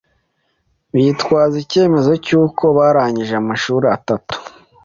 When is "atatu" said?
3.97-4.35